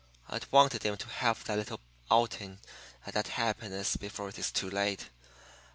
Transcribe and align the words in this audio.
I 0.27 0.39
wanted 0.49 0.81
him 0.81 0.97
to 0.97 1.05
have 1.07 1.43
that 1.43 1.59
little 1.59 1.79
outing 2.09 2.57
and 3.05 3.13
that 3.13 3.27
happiness 3.27 3.97
before 3.97 4.29
it 4.29 4.39
is 4.39 4.51
too 4.51 4.71
late. 4.71 5.11